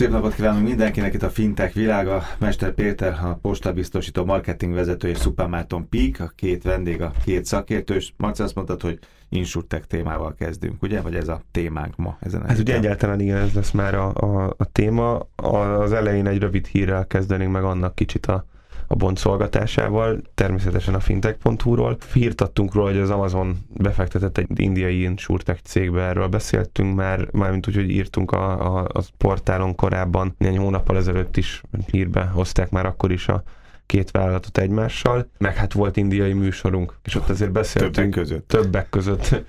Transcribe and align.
Szép 0.00 0.10
napot 0.10 0.34
kívánunk 0.34 0.66
mindenkinek 0.66 1.14
itt 1.14 1.22
a 1.22 1.30
Fintech 1.30 1.74
világa. 1.74 2.22
Mester 2.38 2.72
Péter, 2.72 3.18
a 3.22 3.38
postabiztosító 3.42 4.24
marketing 4.24 4.74
vezető 4.74 5.08
és 5.08 5.18
Supermárton 5.18 5.88
Peak, 5.88 6.20
a 6.20 6.32
két 6.36 6.62
vendég, 6.62 7.02
a 7.02 7.12
két 7.24 7.44
szakértő, 7.44 7.94
és 7.94 8.12
Marci 8.16 8.42
azt 8.42 8.54
mondtad, 8.54 8.80
hogy 8.80 8.98
insurtech 9.28 9.86
témával 9.86 10.34
kezdünk, 10.34 10.82
ugye? 10.82 11.00
Vagy 11.00 11.14
ez 11.14 11.28
a 11.28 11.42
témánk 11.50 11.96
ma? 11.96 12.16
Ezen 12.20 12.46
hát 12.46 12.58
ugye 12.58 12.74
egyáltalán 12.74 13.20
igen, 13.20 13.36
ez 13.36 13.52
lesz 13.52 13.70
már 13.70 13.94
a, 13.94 14.14
a, 14.14 14.54
a 14.56 14.64
téma. 14.72 15.18
Az 15.36 15.92
elején 15.92 16.26
egy 16.26 16.38
rövid 16.38 16.66
hírrel 16.66 17.06
kezdenénk 17.06 17.52
meg 17.52 17.64
annak 17.64 17.94
kicsit 17.94 18.26
a, 18.26 18.44
a 18.92 18.96
bontszolgatásával, 18.96 20.20
természetesen 20.34 20.94
a 20.94 21.00
fintech.hu-ról. 21.00 21.96
Hírt 22.12 22.50
róla, 22.72 22.88
hogy 22.88 22.98
az 22.98 23.10
Amazon 23.10 23.56
befektetett 23.76 24.38
egy 24.38 24.46
indiai 24.54 25.02
insurtech 25.02 25.60
cégbe, 25.62 26.02
erről 26.02 26.28
beszéltünk 26.28 26.94
már, 26.94 27.28
mármint 27.32 27.68
úgy, 27.68 27.74
hogy 27.74 27.90
írtunk 27.90 28.32
a, 28.32 28.76
a, 28.76 28.88
a 28.92 29.02
portálon 29.18 29.74
korábban, 29.74 30.34
néhány 30.38 30.58
hónappal 30.58 30.96
ezelőtt 30.96 31.36
is 31.36 31.62
hírbe 31.90 32.24
hozták 32.24 32.70
már 32.70 32.86
akkor 32.86 33.12
is 33.12 33.28
a 33.28 33.42
két 33.90 34.10
vállalatot 34.10 34.58
egymással, 34.58 35.30
meg 35.38 35.56
hát 35.56 35.72
volt 35.72 35.96
indiai 35.96 36.32
műsorunk, 36.32 36.94
és 37.04 37.14
ott 37.14 37.28
azért 37.28 37.52
beszéltünk. 37.52 37.94
Többek 37.94 38.10
között. 38.10 38.48
Többek 38.48 38.88
között 38.88 39.44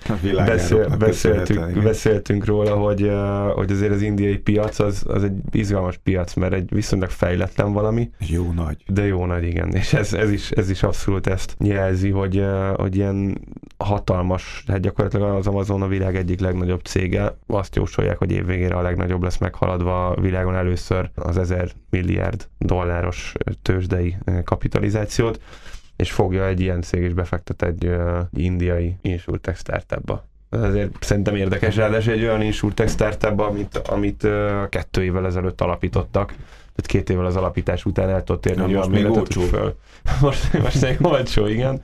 beszél, 0.45 0.95
beszéltünk, 0.97 1.83
beszéltünk 1.83 2.45
róla, 2.45 2.75
hogy, 2.75 3.03
uh, 3.03 3.51
hogy 3.53 3.71
azért 3.71 3.91
az 3.91 4.01
indiai 4.01 4.37
piac 4.37 4.79
az, 4.79 5.03
az 5.07 5.23
egy 5.23 5.33
izgalmas 5.51 5.97
piac, 5.97 6.33
mert 6.33 6.53
egy 6.53 6.73
viszonylag 6.73 7.09
fejletlen 7.09 7.73
valami. 7.73 8.09
Jó 8.19 8.51
nagy. 8.51 8.83
De 8.87 9.05
jó 9.05 9.25
nagy, 9.25 9.43
igen. 9.43 9.73
És 9.73 9.93
ez, 9.93 10.13
ez, 10.13 10.31
is, 10.31 10.51
ez 10.51 10.69
is 10.69 10.83
abszolút 10.83 11.27
ezt 11.27 11.55
jelzi, 11.59 12.09
hogy, 12.09 12.37
uh, 12.37 12.75
hogy 12.75 12.95
ilyen 12.95 13.41
hatalmas, 13.77 14.63
hát 14.67 14.79
gyakorlatilag 14.79 15.35
az 15.35 15.47
Amazon 15.47 15.81
a 15.81 15.87
világ 15.87 16.15
egyik 16.15 16.39
legnagyobb 16.39 16.81
cége. 16.81 17.37
Azt 17.47 17.75
jósolják, 17.75 18.17
hogy 18.17 18.31
évvégére 18.31 18.75
a 18.75 18.81
legnagyobb 18.81 19.23
lesz 19.23 19.37
meghaladva 19.37 20.07
a 20.07 20.21
világon 20.21 20.55
először 20.55 21.09
az 21.15 21.37
ezer 21.37 21.71
milliárd 21.89 22.47
dolláros 22.57 23.33
tőzsdei 23.61 24.15
kapitalizációt, 24.43 25.41
és 25.95 26.11
fogja 26.11 26.47
egy 26.47 26.59
ilyen 26.59 26.81
cég 26.81 27.03
is 27.03 27.13
befektet 27.13 27.61
egy 27.61 27.85
uh, 27.85 28.19
indiai 28.33 28.95
insurtech 29.01 29.57
startupba. 29.57 30.25
Ez 30.49 30.61
azért 30.61 31.03
szerintem 31.03 31.35
érdekes, 31.35 31.75
ráadásul 31.75 32.13
egy 32.13 32.23
olyan 32.23 32.41
insurtech 32.41 32.91
startupba, 32.91 33.45
amit, 33.47 33.77
amit 33.77 34.23
uh, 34.23 34.69
kettő 34.69 35.03
évvel 35.03 35.25
ezelőtt 35.25 35.61
alapítottak, 35.61 36.33
tehát 36.81 36.85
két 36.85 37.09
évvel 37.09 37.25
az 37.25 37.35
alapítás 37.35 37.85
után 37.85 38.09
el 38.09 38.23
tudott 38.23 38.45
érni, 38.45 38.61
hogy 38.61 38.73
olyan 38.73 38.89
méretet 38.89 39.33
föl. 39.33 39.75
Most, 40.21 40.61
most 40.61 40.81
még 40.81 40.97
olcsó, 41.01 41.47
igen. 41.47 41.81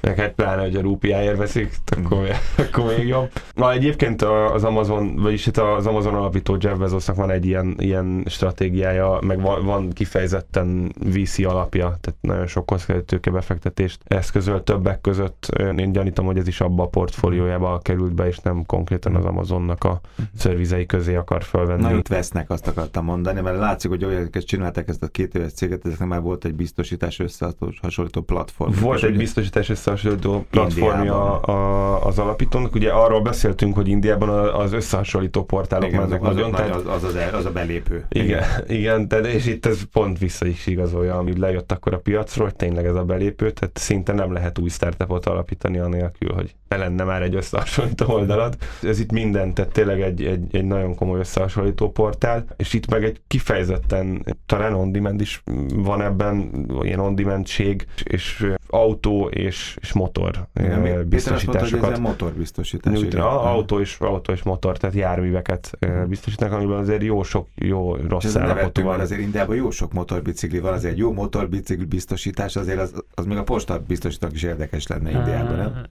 Meg 0.00 0.18
hát 0.18 0.32
pláne, 0.32 0.62
hogy 0.62 0.76
a 0.76 0.80
rúpiáért 0.80 1.36
veszik, 1.36 1.74
akkor, 1.96 2.18
mm. 2.18 2.30
akkor 2.64 2.96
még 2.96 3.06
jobb. 3.06 3.30
Na 3.54 3.72
egyébként 3.72 4.22
az 4.22 4.64
Amazon, 4.64 5.16
vagyis 5.16 5.46
itt 5.46 5.56
az 5.56 5.86
Amazon 5.86 6.14
alapító 6.14 6.56
Jeff 6.60 6.76
Bezosnak 6.76 7.16
van 7.16 7.30
egy 7.30 7.46
ilyen, 7.46 7.74
ilyen 7.78 8.24
stratégiája, 8.26 9.18
meg 9.20 9.40
van, 9.40 9.64
van 9.64 9.90
kifejezetten 9.90 10.92
VC 11.04 11.38
alapja, 11.38 11.84
tehát 11.84 12.18
nagyon 12.20 12.46
sok 12.46 12.74
tőke 13.06 13.30
befektetést 13.30 14.00
eszközöl 14.04 14.62
többek 14.62 15.00
között. 15.00 15.48
Én 15.76 15.92
gyanítom, 15.92 16.26
hogy 16.26 16.38
ez 16.38 16.48
is 16.48 16.60
abba 16.60 16.82
a 16.82 16.88
portfóliójába 16.88 17.78
került 17.78 18.14
be, 18.14 18.26
és 18.26 18.38
nem 18.38 18.66
konkrétan 18.66 19.14
az 19.14 19.24
Amazonnak 19.24 19.84
a 19.84 20.00
szervizei 20.36 20.86
közé 20.86 21.14
akar 21.14 21.42
felvenni. 21.42 21.82
Na 21.82 21.96
itt 21.96 22.08
vesznek, 22.08 22.50
azt 22.50 22.66
akartam 22.66 23.04
mondani, 23.04 23.40
mert 23.40 23.58
látszik, 23.58 23.90
hogy 23.90 24.04
olyan, 24.04 24.30
csinálták 24.44 24.88
ezt 24.88 25.02
a 25.02 25.06
két 25.06 25.34
éves 25.34 25.52
céget, 25.52 25.86
ezeknek 25.86 26.08
már 26.08 26.20
volt 26.20 26.44
egy 26.44 26.54
biztosítás 26.54 27.18
össze 27.18 27.54
hasonlító 27.82 28.20
platform. 28.20 28.72
Volt 28.80 29.02
egy 29.02 29.16
biztosítás 29.16 29.68
összehasonlító 29.68 30.46
platformja 30.50 31.40
a, 31.40 32.06
az 32.06 32.18
alapítónak. 32.18 32.74
Ugye 32.74 32.90
arról 32.90 33.20
beszéltünk, 33.20 33.74
hogy 33.74 33.88
Indiában 33.88 34.28
az 34.54 34.72
összehasonlító 34.72 35.44
portálok 35.44 35.88
igen, 35.88 36.02
azok 36.02 36.20
nagyon... 36.20 36.54
Az, 36.54 36.70
az, 36.70 36.86
az, 36.86 37.04
az, 37.04 37.14
az, 37.32 37.44
a 37.44 37.52
belépő. 37.52 38.06
Igen, 38.08 38.44
igen, 38.68 39.08
de, 39.08 39.18
és 39.18 39.46
itt 39.46 39.66
ez 39.66 39.82
pont 39.92 40.18
vissza 40.18 40.46
is 40.46 40.66
igazolja, 40.66 41.16
ami 41.16 41.38
lejött 41.38 41.72
akkor 41.72 41.94
a 41.94 41.98
piacról, 41.98 42.46
hogy 42.46 42.56
tényleg 42.56 42.86
ez 42.86 42.94
a 42.94 43.04
belépő, 43.04 43.50
tehát 43.50 43.78
szinte 43.78 44.12
nem 44.12 44.32
lehet 44.32 44.58
új 44.58 44.68
startupot 44.68 45.26
alapítani 45.26 45.78
anélkül, 45.78 46.32
hogy 46.32 46.54
be 46.68 46.76
lenne 46.76 47.04
már 47.04 47.22
egy 47.22 47.34
összehasonlító 47.34 48.12
oldalad. 48.14 48.56
Ez 48.82 49.00
itt 49.00 49.12
minden, 49.12 49.54
tehát 49.54 49.72
tényleg 49.72 50.00
egy, 50.00 50.24
egy, 50.24 50.44
egy 50.50 50.64
nagyon 50.64 50.94
komoly 50.94 51.18
összehasonlító 51.18 51.90
portál, 51.90 52.44
és 52.56 52.72
itt 52.72 52.90
meg 52.90 53.04
egy 53.04 53.20
kifejezetten, 53.26 54.24
talán 54.46 54.74
on-demand 54.74 55.20
is 55.20 55.42
van 55.74 56.02
ebben, 56.02 56.66
ilyen 56.82 56.98
on-demand 56.98 57.46
segítség 57.46 57.86
és 58.04 58.46
autó 58.68 59.28
és, 59.28 59.76
és 59.80 59.92
motor 59.92 60.46
Igen, 60.60 61.08
biztosításokat. 61.08 61.90
Ez 61.90 61.98
motorbiztosítás. 61.98 63.00
Nyújt, 63.00 63.14
autó 63.14 63.80
és, 63.80 63.96
autó 63.98 64.32
és 64.32 64.42
motor, 64.42 64.76
tehát 64.76 64.96
járműveket 64.96 65.78
uh-huh. 65.80 66.06
biztosítanak, 66.06 66.54
amiben 66.54 66.78
azért 66.78 67.02
jó 67.02 67.22
sok, 67.22 67.48
jó 67.54 67.96
rossz 67.96 68.36
állapotú 68.36 68.82
van. 68.82 69.00
Azért 69.00 69.20
Indiában 69.20 69.56
jó 69.56 69.70
sok 69.70 69.92
motorbicikli 69.92 70.58
van, 70.58 70.72
azért 70.72 70.96
jó 70.96 71.12
motorbicikli 71.12 71.84
biztosítás, 71.84 72.56
azért 72.56 72.78
az, 72.78 73.04
az 73.14 73.26
még 73.26 73.36
a 73.36 73.42
posta 73.42 73.78
biztosítanak 73.86 74.34
is 74.34 74.42
érdekes 74.42 74.86
lenne 74.86 75.10
Indiában, 75.10 75.56
nem? 75.56 75.86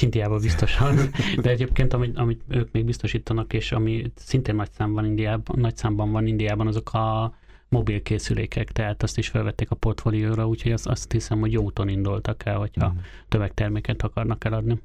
Indiában 0.00 0.40
biztosan, 0.40 0.96
de 1.42 1.50
egyébként 1.50 1.92
amit, 1.92 2.18
amit 2.18 2.42
ők 2.48 2.72
még 2.72 2.84
biztosítanak, 2.84 3.52
és 3.52 3.72
ami 3.72 4.12
szintén 4.14 4.54
nagy 4.54 4.70
számban 4.72 5.04
Indiában, 5.04 5.58
nagy 5.58 5.76
számban 5.76 6.10
van 6.10 6.26
Indiában, 6.26 6.66
azok 6.66 6.92
a 6.92 7.34
mobil 7.68 8.02
készülékek, 8.02 8.72
tehát 8.72 9.02
azt 9.02 9.18
is 9.18 9.28
felvették 9.28 9.70
a 9.70 9.74
portfólióra, 9.74 10.48
úgyhogy 10.48 10.72
azt, 10.72 10.86
azt 10.86 11.12
hiszem, 11.12 11.40
hogy 11.40 11.52
jó 11.52 11.62
úton 11.62 11.88
indultak 11.88 12.44
el, 12.44 12.58
hogyha 12.58 12.88
mm. 12.88 12.96
tömegterméket 13.28 14.02
akarnak 14.02 14.44
eladni. 14.44 14.80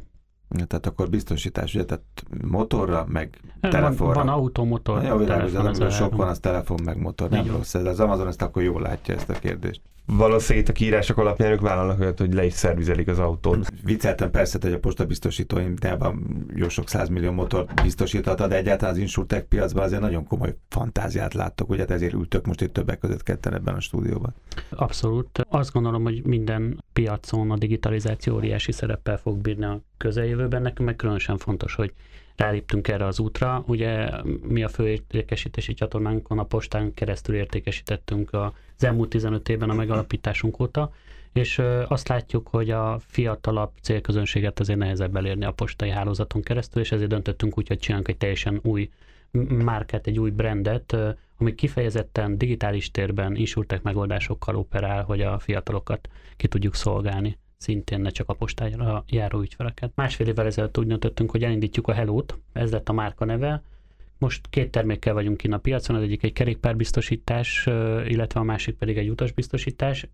Ja, 0.58 0.66
tehát 0.66 0.86
akkor 0.86 1.10
biztosítás, 1.10 1.76
ugye, 1.76 1.86
tehát 1.86 2.04
motorra, 2.48 3.06
meg 3.08 3.40
telefonra. 3.60 4.14
Van, 4.14 4.26
van 4.26 4.36
autó, 4.36 4.64
motor, 4.64 5.02
Na, 5.02 5.08
jó, 5.08 5.24
telefon, 5.24 5.66
az, 5.66 5.80
az 5.80 5.96
sok 5.96 6.16
van, 6.16 6.28
az 6.28 6.40
telefon, 6.40 6.80
meg 6.84 6.98
motor, 6.98 7.30
nem 7.30 7.48
rossz. 7.48 7.74
Ez 7.74 7.86
az 7.86 8.00
Amazon 8.00 8.28
ezt 8.28 8.42
akkor 8.42 8.64
jól 8.64 8.82
látja 8.82 9.16
ezt 9.16 9.30
a 9.30 9.34
kérdést 9.34 9.82
valószínűleg 10.06 10.70
a 10.70 10.72
kiírások 10.72 11.18
alapján 11.18 11.52
ők 11.52 11.62
vállalnak 11.62 12.00
olyat, 12.00 12.20
hogy 12.20 12.34
le 12.34 12.46
is 12.46 12.54
szervizelik 12.54 13.08
az 13.08 13.20
autót. 13.20 13.68
Vicceltem 13.84 14.32
persze, 14.32 14.58
hogy 14.62 14.74
a 14.74 14.80
postabiztosítóim 14.80 15.76
teában 15.76 16.46
jó 16.56 16.70
sok 16.70 16.90
százmillió 16.90 17.32
motor 17.32 17.66
biztosíthat, 17.84 18.48
de 18.48 18.56
egyáltalán 18.56 18.94
az 18.94 19.00
insurtech 19.00 19.44
piacban 19.44 19.84
azért 19.84 20.02
nagyon 20.02 20.28
komoly 20.28 20.56
fantáziát 20.70 21.34
láttok, 21.34 21.70
ugye 21.70 21.86
ezért 21.86 22.14
ültök 22.14 22.46
most 22.46 22.62
itt 22.62 22.74
többek 22.74 23.00
között 23.00 23.24
ketten 23.24 23.54
ebben 23.54 23.76
a 23.76 23.80
stúdióban. 23.80 24.34
Abszolút. 24.70 25.46
Azt 25.50 25.72
gondolom, 25.72 26.04
hogy 26.04 26.26
minden 26.26 26.84
piacon 26.94 27.52
a 27.52 27.58
digitalizáció 27.58 28.36
óriási 28.36 28.72
szereppel 28.72 29.18
fog 29.18 29.38
bírni 29.38 29.66
a 29.66 29.82
közeljövőben. 29.98 30.62
Nekünk 30.62 30.88
meg 30.88 30.96
különösen 30.96 31.38
fontos, 31.38 31.76
hogy 31.76 31.94
ráléptünk 32.36 32.88
erre 32.88 33.06
az 33.06 33.20
útra. 33.20 33.64
Ugye 33.68 34.10
mi 34.48 34.64
a 34.64 34.68
fő 34.68 34.88
értékesítési 34.88 35.74
csatornánkon 35.74 36.40
a 36.40 36.44
postán 36.44 36.94
keresztül 36.94 37.36
értékesítettünk 37.36 38.34
az 38.34 38.84
elmúlt 38.84 39.10
15 39.10 39.50
évben 39.50 39.70
a 39.70 39.74
megalapításunk 39.74 40.60
óta, 40.60 40.92
és 41.34 41.62
azt 41.88 42.08
látjuk, 42.08 42.48
hogy 42.48 42.70
a 42.70 43.00
fiatalabb 43.00 43.72
célközönséget 43.82 44.60
azért 44.60 44.80
nehezebb 44.80 45.16
elérni 45.16 45.46
a 45.46 45.52
postai 45.52 45.90
hálózaton 45.90 46.42
keresztül, 46.42 46.82
és 46.82 46.92
ezért 46.92 47.10
döntöttünk 47.10 47.58
úgy, 47.58 47.68
hogy 47.68 47.80
csinálunk 47.80 48.08
egy 48.08 48.18
teljesen 48.18 48.60
új 48.64 48.90
márkát, 49.48 50.08
egy 50.08 50.20
új 50.20 50.30
brandet, 50.30 50.98
ami 51.38 51.56
kifejezetten 51.56 52.38
digitális 52.38 52.92
térben 52.92 53.36
insurtech 53.36 53.84
megoldásokkal 53.84 54.56
operál, 54.56 55.04
hogy 55.04 55.22
a 55.22 55.40
fiatalokat 55.40 56.10
ki 56.38 56.48
tudjuk 56.48 56.76
szolgálni 56.76 57.38
szintén 57.64 58.02
ne 58.02 58.10
csak 58.10 58.30
a 58.30 58.34
postára 58.34 59.04
járó 59.08 59.40
ügyfeleket. 59.40 59.92
Másfél 59.96 60.28
évvel 60.28 60.46
ezelőtt 60.46 60.78
úgy 60.78 60.88
döntöttünk, 60.88 61.32
hogy 61.32 61.44
elindítjuk 61.44 61.88
a 61.88 61.94
Hello-t, 61.94 62.40
ez 62.54 62.72
lett 62.72 62.90
a 62.90 62.94
márka 62.94 63.26
neve, 63.26 63.64
most 64.18 64.50
két 64.50 64.72
termékkel 64.72 65.14
vagyunk 65.14 65.38
kint 65.38 65.54
a 65.54 65.58
piacon, 65.58 65.96
az 65.96 66.02
egyik 66.02 66.24
egy 66.24 66.34
kerékpárbiztosítás, 66.34 67.66
illetve 68.08 68.40
a 68.40 68.44
másik 68.44 68.76
pedig 68.76 68.98
egy 68.98 69.10
utasbiztosítás. 69.10 70.08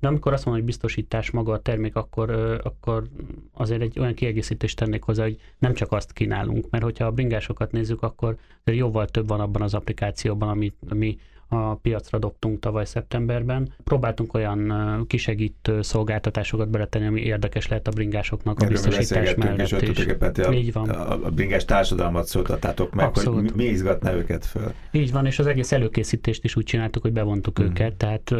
De 0.00 0.08
amikor 0.08 0.32
azt 0.32 0.44
mondom, 0.44 0.62
hogy 0.62 0.72
biztosítás 0.72 1.30
maga 1.30 1.52
a 1.52 1.60
termék, 1.60 1.96
akkor, 1.96 2.30
akkor 2.62 3.08
azért 3.52 3.80
egy 3.80 3.98
olyan 3.98 4.14
kiegészítést 4.14 4.76
tennék 4.76 5.02
hozzá, 5.02 5.22
hogy 5.22 5.40
nem 5.58 5.74
csak 5.74 5.92
azt 5.92 6.12
kínálunk, 6.12 6.70
mert 6.70 6.84
hogyha 6.84 7.04
a 7.04 7.10
bringásokat 7.10 7.72
nézzük, 7.72 8.02
akkor 8.02 8.36
jóval 8.64 9.06
több 9.06 9.28
van 9.28 9.40
abban 9.40 9.62
az 9.62 9.74
applikációban, 9.74 10.48
amit 10.48 10.76
mi 10.94 11.18
a 11.48 11.74
piacra 11.74 12.18
dobtunk 12.18 12.60
tavaly 12.60 12.84
szeptemberben. 12.84 13.72
Próbáltunk 13.84 14.34
olyan 14.34 14.72
kisegítő 15.06 15.82
szolgáltatásokat 15.82 16.68
beletenni, 16.70 17.06
ami 17.06 17.20
érdekes 17.20 17.68
lehet 17.68 17.88
a 17.88 17.90
bringásoknak 17.90 18.58
a 18.58 18.64
Erről 18.64 18.72
biztosítás 18.72 19.34
mellett 19.34 19.82
is. 19.82 19.88
is. 19.88 20.06
Így 20.50 20.72
van. 20.72 20.88
A, 20.88 21.24
a 21.26 21.30
bringás 21.30 21.64
társadalmat 21.64 22.26
szóltatátok 22.26 22.94
meg, 22.94 23.06
Abszolút. 23.06 23.40
hogy 23.40 23.52
mi 23.54 23.64
izgatná 23.64 24.12
őket 24.12 24.46
föl. 24.46 24.72
Így 24.90 25.12
van, 25.12 25.26
és 25.26 25.38
az 25.38 25.46
egész 25.46 25.72
előkészítést 25.72 26.44
is 26.44 26.56
úgy 26.56 26.64
csináltuk, 26.64 27.02
hogy 27.02 27.12
bevontuk 27.12 27.60
mm. 27.60 27.64
őket, 27.64 27.94
tehát 27.94 28.34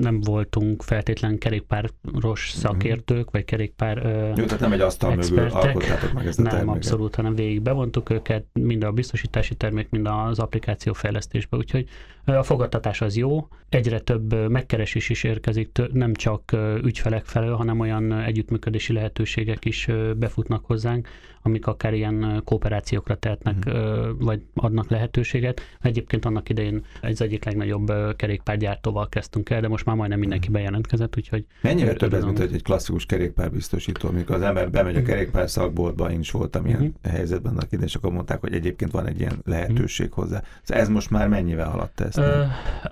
nem 0.00 0.20
voltunk 0.20 0.82
feltétlen 0.82 1.38
kerékpáros 1.38 1.92
mhm. 2.22 2.60
szakértők, 2.60 3.24
mm. 3.24 3.30
vagy 3.30 3.44
kerékpár 3.44 3.96
Jó, 4.36 4.44
tehát 4.44 4.60
nem 4.60 4.72
egy 4.72 4.80
asztal 4.80 5.14
mögül 5.14 5.38
alkottátok 5.38 6.12
meg 6.12 6.26
ezt 6.26 6.38
a 6.38 6.42
Nem, 6.42 6.50
terméket. 6.50 6.76
abszolút, 6.76 7.14
hanem 7.14 7.34
végig 7.34 7.62
bevontuk 7.62 8.10
őket, 8.10 8.44
mind 8.52 8.84
a 8.84 8.92
biztosítási 8.92 9.54
termék, 9.54 9.90
mind 9.90 10.08
az 10.10 10.38
applikáció 10.38 10.92
fejlesztésbe, 10.92 11.56
úgyhogy 11.56 11.88
a 12.36 12.42
fogadtatás 12.48 13.00
az 13.00 13.16
jó, 13.16 13.48
egyre 13.68 14.00
több 14.00 14.50
megkeresés 14.50 15.08
is 15.08 15.24
érkezik, 15.24 15.68
nem 15.92 16.14
csak 16.14 16.56
ügyfelek 16.82 17.24
felől, 17.24 17.54
hanem 17.54 17.80
olyan 17.80 18.12
együttműködési 18.12 18.92
lehetőségek 18.92 19.64
is 19.64 19.88
befutnak 20.16 20.64
hozzánk, 20.64 21.08
amik 21.42 21.66
akár 21.66 21.94
ilyen 21.94 22.42
kooperációkra 22.44 23.14
tehetnek, 23.14 23.56
uh-huh. 23.66 24.08
vagy 24.18 24.42
adnak 24.54 24.90
lehetőséget. 24.90 25.60
Egyébként 25.80 26.24
annak 26.24 26.48
idején 26.48 26.84
egy 27.00 27.22
egyik 27.22 27.44
legnagyobb 27.44 27.92
kerékpárgyártóval 28.16 29.08
kezdtünk 29.08 29.50
el, 29.50 29.60
de 29.60 29.68
most 29.68 29.84
már 29.84 29.96
majdnem 29.96 30.18
mindenki 30.18 30.48
mhm. 30.48 30.56
bejelentkezett, 30.56 31.16
úgyhogy... 31.16 31.44
Mennyire 31.62 31.92
több 31.92 32.14
ez, 32.14 32.24
mint 32.24 32.38
egy 32.38 32.62
klasszikus 32.62 33.06
kerékpárbiztosító, 33.06 34.08
amikor 34.08 34.34
az 34.36 34.42
ember 34.42 34.70
bemegy 34.70 34.96
a 34.96 35.02
kerékpár 35.02 35.50
szakboltba, 35.50 36.10
én 36.10 36.20
is 36.20 36.30
voltam 36.30 36.66
ilyen 36.66 36.80
uh-huh. 36.80 37.12
helyzetben 37.12 37.52
annak 37.52 37.66
idején, 37.66 37.86
és 37.86 37.94
akkor 37.94 38.12
mondták, 38.12 38.40
hogy 38.40 38.54
egyébként 38.54 38.90
van 38.90 39.06
egy 39.06 39.20
ilyen 39.20 39.40
lehetőség 39.44 40.08
uh-huh. 40.08 40.24
hozzá. 40.24 40.42
Ez 40.66 40.88
most 40.88 41.10
már 41.10 41.28
mennyivel 41.28 41.68
haladta 41.70 42.04
ezt? 42.04 42.18
Uh, 42.18 42.37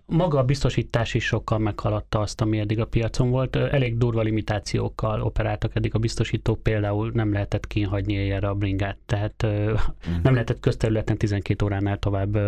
maga 0.07 0.39
a 0.39 0.45
biztosítás 0.45 1.15
is 1.15 1.25
sokkal 1.25 1.59
meghaladta 1.59 2.19
azt, 2.19 2.41
ami 2.41 2.59
eddig 2.59 2.81
a 2.81 2.85
piacon 2.85 3.31
volt. 3.31 3.57
Elég 3.57 3.99
durva 3.99 4.23
limitációkkal 4.23 5.23
operáltak 5.23 5.77
eddig 5.77 5.95
a 5.95 5.99
biztosítók, 5.99 6.63
például 6.63 7.11
nem 7.15 7.33
lehetett 7.33 7.67
kínhagyni 7.67 8.13
éjjelre 8.13 8.49
a 8.49 8.55
bringát, 8.55 8.99
tehát 9.07 9.43
uh-huh. 9.43 9.81
nem 10.23 10.33
lehetett 10.33 10.61
közterületen 10.61 11.17
12 11.17 11.65
óránál 11.65 11.99
tovább 11.99 12.39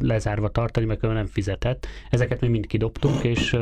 lezárva 0.00 0.48
tartani, 0.48 0.86
mert 0.86 1.00
nem 1.00 1.26
fizetett. 1.26 1.86
Ezeket 2.10 2.40
mi 2.40 2.48
mind 2.48 2.66
kidobtunk, 2.66 3.24
és 3.24 3.56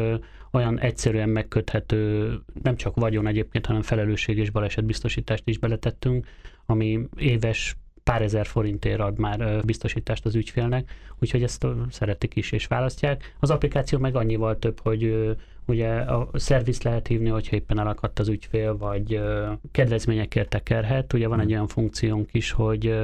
olyan 0.51 0.81
egyszerűen 0.81 1.29
megköthető, 1.29 2.33
nem 2.63 2.77
csak 2.77 2.95
vagyon 2.97 3.27
egyébként, 3.27 3.67
hanem 3.67 3.83
felelősség 3.83 4.39
és 4.39 4.51
balesetbiztosítást 4.51 5.43
is 5.49 5.59
beletettünk, 5.59 6.27
ami 6.67 7.01
éves 7.17 7.77
pár 8.05 8.23
ezer 8.23 8.47
forintért 8.47 9.01
ad 9.01 9.19
már 9.19 9.61
biztosítást 9.65 10.25
az 10.25 10.35
ügyfélnek, 10.35 10.91
úgyhogy 11.19 11.43
ezt 11.43 11.67
szeretik 11.91 12.37
is 12.37 12.53
és 12.53 12.67
választják. 12.67 13.37
Az 13.41 13.51
applikáció 13.51 13.99
meg 13.99 14.17
annyival 14.17 14.59
több, 14.59 14.81
hogy 14.83 15.35
ugye 15.67 15.89
a 15.89 16.29
szerviz 16.33 16.83
lehet 16.83 17.07
hívni, 17.07 17.29
hogyha 17.29 17.57
éppen 17.57 17.79
elakadt 17.79 18.19
az 18.19 18.29
ügyfél, 18.29 18.77
vagy 18.77 19.21
kedvezményekért 19.73 20.49
tekerhet. 20.49 21.13
Ugye 21.13 21.29
van 21.29 21.41
egy 21.41 21.53
olyan 21.53 21.67
funkciónk 21.67 22.29
is, 22.33 22.51
hogy 22.51 22.95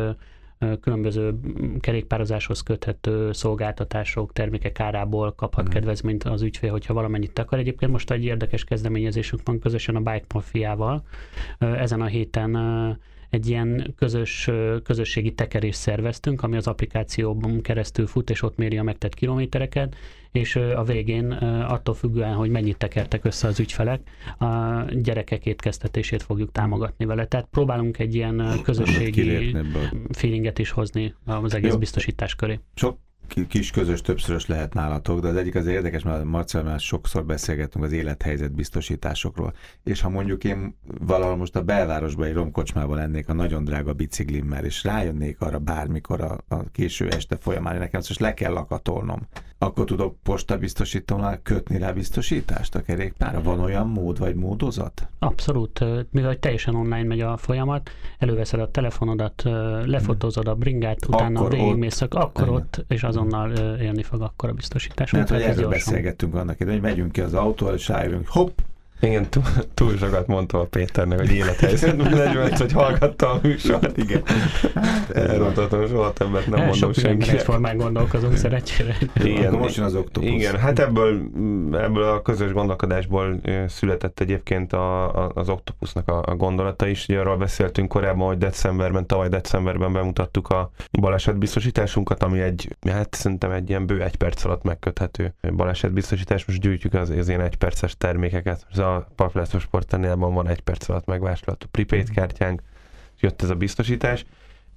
különböző 0.81 1.35
kerékpározáshoz 1.81 2.61
köthető 2.61 3.33
szolgáltatások, 3.33 4.33
termékek 4.33 4.81
árából 4.81 5.33
kaphat 5.33 5.59
uh-huh. 5.59 5.75
kedvezményt 5.75 6.25
az 6.25 6.43
ügyfél, 6.43 6.71
hogyha 6.71 6.95
valamennyit 6.95 7.39
akar. 7.39 7.59
Egyébként 7.59 7.93
most 7.93 8.11
egy 8.11 8.25
érdekes 8.25 8.65
kezdeményezésünk 8.65 9.43
van 9.45 9.59
közösen 9.59 9.97
a 9.97 10.01
Bike 10.01 10.25
Mafiával. 10.35 11.03
Ezen 11.59 12.01
a 12.01 12.07
héten 12.07 12.57
egy 13.31 13.49
ilyen 13.49 13.95
közös, 13.97 14.51
közösségi 14.83 15.33
tekerést 15.33 15.79
szerveztünk, 15.79 16.43
ami 16.43 16.57
az 16.57 16.67
applikációban 16.67 17.63
keresztül 17.63 18.07
fut, 18.07 18.31
és 18.31 18.43
ott 18.43 18.57
méri 18.57 18.79
a 18.79 18.83
megtett 18.83 19.15
kilométereket, 19.15 19.97
és 20.33 20.57
a 20.57 20.85
végén 20.85 21.33
attól 21.69 21.95
függően, 21.95 22.35
hogy 22.35 22.51
mennyit 22.51 22.77
tekertek 22.77 23.25
össze 23.25 23.49
az 23.49 23.61
ügyfelek, 23.61 24.01
a 24.39 24.83
gyerekek 24.93 25.47
étkeztetését 25.47 26.23
fogjuk 26.23 26.53
támogatni 26.53 27.05
vele. 27.05 27.27
Tehát 27.27 27.49
próbálunk 27.51 27.99
egy 27.99 28.15
ilyen 28.15 28.61
közösségi 28.63 29.57
feelinget 30.11 30.59
is 30.59 30.71
hozni 30.71 31.15
az 31.25 31.55
egész 31.55 31.73
Jó. 31.73 31.79
biztosítás 31.79 32.35
köré. 32.35 32.59
Sok 32.75 32.99
kis 33.49 33.71
közös 33.71 34.01
többszörös 34.01 34.47
lehet 34.47 34.75
nálatok, 34.75 35.21
de 35.21 35.29
az 35.29 35.37
egyik 35.37 35.55
az 35.55 35.67
érdekes, 35.67 36.03
mert 36.03 36.25
Marcel, 36.25 36.63
már 36.63 36.81
sokszor 36.81 37.25
beszélgetünk 37.25 37.85
az 37.85 37.93
élethelyzet 37.93 38.53
biztosításokról, 38.53 39.55
és 39.85 40.01
ha 40.01 40.09
mondjuk 40.09 40.45
én 40.45 40.77
valahol 41.01 41.37
most 41.37 41.57
a 41.57 41.63
belvárosban 41.63 42.27
egy 42.27 42.35
romkocsmában 42.35 42.97
lennék 42.97 43.29
a 43.29 43.33
nagyon 43.33 43.65
drága 43.65 43.93
biciklimmel, 43.93 44.65
és 44.65 44.85
rájönnék 44.85 45.41
arra 45.41 45.59
bármikor 45.59 46.21
a, 46.21 46.39
a 46.49 46.71
késő 46.71 47.09
este 47.09 47.37
folyamán, 47.37 47.79
nekem 47.79 48.01
most 48.09 48.21
le 48.21 48.35
kell 48.35 48.53
lakatolnom, 48.53 49.29
akkor 49.63 49.85
tudok 49.85 50.17
postabiztosítónál 50.23 51.41
kötni 51.43 51.79
rá 51.79 51.93
biztosítást 51.93 52.75
a 52.75 52.83
kerékpára? 52.83 53.43
Van 53.43 53.61
olyan 53.61 53.89
mód 53.89 54.19
vagy 54.19 54.35
módozat? 54.35 55.09
Abszolút, 55.19 55.85
mivel 56.11 56.39
teljesen 56.39 56.75
online 56.75 57.03
megy 57.03 57.21
a 57.21 57.37
folyamat, 57.37 57.91
előveszed 58.19 58.61
a 58.61 58.71
telefonodat, 58.71 59.43
lefotózod 59.85 60.49
a 60.49 60.55
bringát, 60.55 61.07
utána 61.07 61.49
végigmész, 61.49 62.01
akkor 62.01 62.49
ott, 62.49 62.85
és 62.89 63.03
azonnal 63.03 63.53
élni 63.81 64.03
fog 64.03 64.21
akkor 64.21 64.49
a 64.49 64.53
biztosítás. 64.53 65.11
Mert 65.11 65.29
hogy 65.29 65.43
erről 65.43 65.69
beszélgettünk 65.69 66.35
annak 66.35 66.61
idején, 66.61 66.81
hogy 66.81 66.91
megyünk 66.91 67.13
ki 67.13 67.21
az 67.21 67.35
autóval, 67.35 67.75
és 67.75 67.89
rájövünk, 67.89 68.29
hopp, 68.29 68.59
igen, 69.01 69.31
túl, 69.31 69.43
túl 69.75 69.97
sokat 69.97 70.27
mondtam 70.27 70.61
a 70.61 70.65
Péternek, 70.65 71.19
hogy 71.19 71.33
élethelyzetben 71.33 72.13
legyen, 72.13 72.57
hogy 72.57 72.73
hallgatta 72.73 73.31
a 73.31 73.39
műsort. 73.43 73.97
Igen. 73.97 74.23
Elrontatom, 75.15 75.87
soha 75.87 76.13
többet 76.13 76.47
nem 76.47 76.67
mondom 76.67 76.93
senkinek. 76.93 77.35
Egyformán 77.35 77.77
gondolkozunk 77.77 78.37
szerencsére. 78.37 78.97
Igen, 79.23 79.53
most 79.53 79.77
jön 79.77 79.85
az 79.85 79.95
oktopusz. 79.95 80.31
Igen, 80.31 80.59
hát 80.59 80.79
ebből, 80.79 81.21
ebből 81.73 82.03
a 82.03 82.23
közös 82.23 82.53
gondolkodásból 82.53 83.41
született 83.69 84.21
egyébként 84.21 84.73
a, 84.73 85.17
a, 85.25 85.31
az 85.35 85.49
oktopusznak 85.49 86.09
a, 86.09 86.23
a 86.27 86.35
gondolata 86.35 86.87
is. 86.87 87.09
Ugye 87.09 87.19
arról 87.19 87.37
beszéltünk 87.37 87.89
korábban, 87.89 88.27
hogy 88.27 88.39
decemberben, 88.39 89.07
tavaly 89.07 89.29
decemberben 89.29 89.93
bemutattuk 89.93 90.49
a 90.49 90.71
balesetbiztosításunkat, 90.93 92.23
ami 92.23 92.41
egy, 92.41 92.77
hát 92.91 93.15
szerintem 93.15 93.51
egy 93.51 93.69
ilyen 93.69 93.87
bő 93.87 94.03
egy 94.03 94.17
perc 94.17 94.45
alatt 94.45 94.63
megköthető 94.63 95.35
balesetbiztosítás. 95.57 96.45
Most 96.45 96.61
gyűjtjük 96.61 96.95
az, 96.95 97.11
az 97.11 97.29
ilyen 97.29 97.41
egyperces 97.41 97.97
termékeket. 97.97 98.67
Ez 98.73 98.79
a 98.79 98.90
Parklászló 98.99 99.59
sporttenélban 99.59 100.35
van 100.35 100.49
egy 100.49 100.61
perc 100.61 100.89
alatt 100.89 101.07
megvásárolható 101.07 101.67
prepaid 101.71 102.05
mhm. 102.05 102.15
kártyánk, 102.15 102.63
jött 103.21 103.43
ez 103.43 103.51
a 103.51 103.55
biztosítás, 103.55 104.25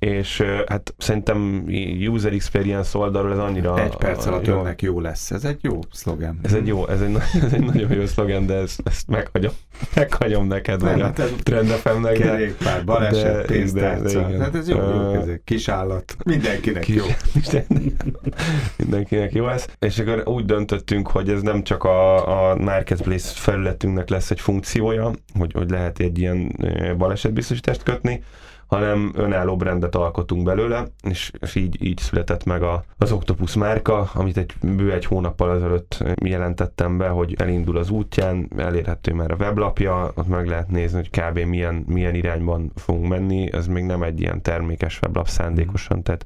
és 0.03 0.43
hát 0.67 0.93
szerintem 0.97 1.65
user 2.07 2.33
experience 2.33 2.97
oldalról 2.97 3.31
ez 3.31 3.37
annyira... 3.37 3.83
Egy 3.83 3.95
perc 3.95 4.25
alatt 4.25 4.47
jó, 4.47 4.59
önnek 4.59 4.81
jó 4.81 4.99
lesz. 4.99 5.31
Ez 5.31 5.43
egy 5.43 5.59
jó 5.61 5.79
szlogen. 5.91 6.39
Ez 6.41 6.53
egy 6.53 6.67
jó, 6.67 6.87
ez 6.87 7.01
egy, 7.01 7.17
ez 7.45 7.53
egy 7.53 7.63
nagyon 7.63 7.91
jó 7.91 8.05
szlogen, 8.05 8.45
de 8.45 8.53
ezt, 8.53 8.81
ezt 8.83 9.07
meghagyom, 9.07 9.51
meghagyom 9.95 10.47
neked, 10.47 10.81
vagy 10.81 11.01
a 11.01 11.03
hát 11.03 11.21
trendefemnek. 11.43 12.13
Kerékpár, 12.13 12.83
baleset, 12.83 13.45
pénztárca. 13.45 14.37
Hát 14.39 14.55
ez 14.55 14.69
jó, 14.69 14.77
jó 14.77 15.13
ez 15.13 15.27
kis 15.43 15.67
állat. 15.67 16.15
Mindenkinek 16.25 16.81
kis, 16.83 16.95
jó. 16.95 17.05
Mindenkinek 18.77 19.33
jó 19.33 19.47
ez. 19.47 19.65
És 19.79 19.99
akkor 19.99 20.23
úgy 20.25 20.45
döntöttünk, 20.45 21.07
hogy 21.07 21.29
ez 21.29 21.41
nem 21.41 21.63
csak 21.63 21.83
a, 21.83 22.51
a 22.51 22.55
Marketplace 22.55 23.31
felületünknek 23.35 24.09
lesz 24.09 24.31
egy 24.31 24.39
funkciója, 24.39 25.11
hogy, 25.37 25.51
hogy 25.53 25.69
lehet 25.69 25.99
egy 25.99 26.19
ilyen 26.19 26.55
balesetbiztosítást 26.97 27.83
kötni, 27.83 28.23
hanem 28.73 29.11
önálló 29.15 29.55
brandet 29.55 29.95
alkotunk 29.95 30.43
belőle, 30.43 30.87
és, 31.09 31.31
és 31.39 31.55
így, 31.55 31.83
így 31.83 31.97
született 31.97 32.43
meg 32.43 32.63
a, 32.63 32.83
az 32.97 33.11
Octopus 33.11 33.55
márka, 33.55 34.09
amit 34.13 34.37
egy 34.37 34.53
bő 34.61 34.91
egy 34.91 35.05
hónappal 35.05 35.55
ezelőtt 35.55 36.03
jelentettem 36.23 36.97
be, 36.97 37.07
hogy 37.07 37.35
elindul 37.37 37.77
az 37.77 37.89
útján, 37.89 38.49
elérhető 38.57 39.13
már 39.13 39.31
a 39.31 39.35
weblapja, 39.35 40.11
ott 40.15 40.27
meg 40.27 40.47
lehet 40.47 40.69
nézni, 40.69 40.97
hogy 40.97 41.09
kb. 41.09 41.39
milyen, 41.39 41.83
milyen 41.87 42.15
irányban 42.15 42.71
fogunk 42.75 43.07
menni, 43.07 43.53
ez 43.53 43.67
még 43.67 43.83
nem 43.83 44.03
egy 44.03 44.21
ilyen 44.21 44.41
termékes 44.41 44.99
weblap 45.01 45.27
szándékosan, 45.27 46.03
tehát 46.03 46.25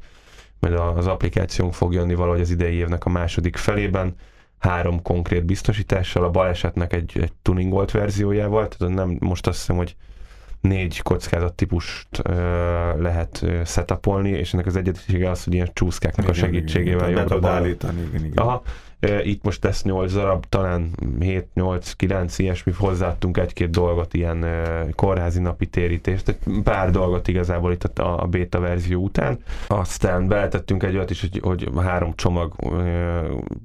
mert 0.60 0.80
az 0.80 1.08
applikációnk 1.08 1.74
fog 1.74 1.94
jönni 1.94 2.16
valahogy 2.16 2.42
az 2.42 2.50
idei 2.50 2.74
évnek 2.74 3.06
a 3.06 3.10
második 3.10 3.56
felében, 3.56 4.16
három 4.58 5.02
konkrét 5.02 5.46
biztosítással, 5.46 6.24
a 6.24 6.30
balesetnek 6.30 6.94
egy, 6.94 7.12
egy 7.22 7.34
tuningolt 7.42 7.92
verziójával, 7.92 8.68
tehát 8.68 8.96
nem 8.96 9.18
most 9.20 9.48
azt 9.48 9.58
hiszem, 9.58 9.76
hogy 9.76 9.96
négy 10.68 11.02
kockázat 11.02 11.54
típust 11.54 12.08
uh, 12.30 12.36
lehet 13.00 13.46
setupolni, 13.66 14.30
és 14.30 14.54
ennek 14.54 14.66
az 14.66 14.76
egyetisége 14.76 15.30
az, 15.30 15.44
hogy 15.44 15.54
ilyen 15.54 15.70
csúszkáknak 15.74 16.26
igen, 16.26 16.38
a 16.38 16.46
segítségével 16.46 17.10
igen, 17.10 17.28
jobbra 17.30 17.50
állítani. 17.50 18.02
Igen, 18.02 18.26
igen. 18.26 18.46
Aha, 18.46 18.62
itt 19.24 19.44
most 19.44 19.64
lesz 19.64 19.84
8 19.84 20.14
darab, 20.14 20.46
talán 20.46 20.92
7, 21.20 21.48
8, 21.54 21.92
9 21.92 22.40
ilyesmi, 22.40 22.72
hozzáadtunk 22.78 23.38
egy-két 23.38 23.70
dolgot, 23.70 24.14
ilyen 24.14 24.46
kórházi 24.96 25.40
napi 25.40 25.66
térítést, 25.66 26.28
egy 26.28 26.38
pár 26.64 26.92
dolgot 26.92 27.28
igazából 27.28 27.72
itt 27.72 27.84
a, 27.84 28.22
a 28.22 28.26
beta 28.26 28.60
verzió 28.60 29.02
után. 29.02 29.40
Aztán 29.68 30.28
beletettünk 30.28 30.84
egy 30.84 30.96
olyat 30.96 31.10
is, 31.10 31.22
hogy, 31.22 31.40
hogy 31.44 31.70
három 31.78 32.14
csomag 32.16 32.54